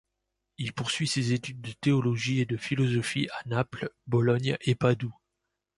Il 0.57 0.73
poursuit 0.73 1.05
ses 1.07 1.31
études 1.31 1.61
de 1.61 1.73
théologie 1.73 2.41
et 2.41 2.47
de 2.47 2.57
philosophie 2.57 3.29
à 3.39 3.47
Naples, 3.47 3.91
Bologne 4.07 4.57
et 4.61 4.73
Padoue. 4.73 5.13